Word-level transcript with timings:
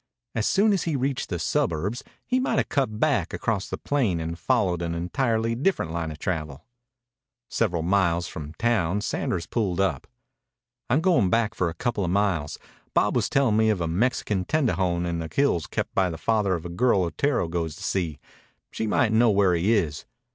As 0.33 0.47
soon 0.47 0.73
as 0.73 0.85
he 0.85 0.95
reached 0.95 1.29
the 1.29 1.37
suburbs, 1.37 2.03
he 2.25 2.39
might 2.39 2.57
have 2.57 2.69
cut 2.69 2.99
back 2.99 3.35
across 3.35 3.69
the 3.69 3.77
plain 3.77 4.19
and 4.19 4.35
followed 4.39 4.81
an 4.81 4.95
entirely 4.95 5.53
different 5.53 5.91
line 5.91 6.09
of 6.09 6.17
travel. 6.17 6.65
Several 7.49 7.83
miles 7.83 8.25
from 8.27 8.55
town 8.55 9.01
Sanders 9.01 9.45
pulled 9.45 9.79
up. 9.79 10.07
"I'm 10.89 11.01
going 11.01 11.29
back 11.29 11.53
for 11.53 11.69
a 11.69 11.75
couple 11.75 12.03
of 12.03 12.09
miles. 12.09 12.57
Bob 12.95 13.15
was 13.15 13.29
telling 13.29 13.57
me 13.57 13.69
of 13.69 13.79
a 13.79 13.87
Mexican 13.87 14.43
tendejon 14.43 15.05
in 15.05 15.19
the 15.19 15.29
hills 15.31 15.67
kept 15.67 15.93
by 15.93 16.09
the 16.09 16.17
father 16.17 16.55
of 16.55 16.65
a 16.65 16.69
girl 16.69 17.03
Otero 17.03 17.47
goes 17.47 17.75
to 17.75 17.83
see. 17.83 18.19
She 18.71 18.87
might 18.87 19.11
know 19.11 19.29
where 19.29 19.53
he 19.53 19.71
is. 19.71 20.05